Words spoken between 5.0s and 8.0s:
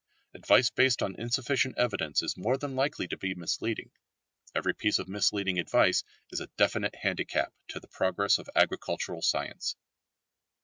misleading advice is a definite handicap to the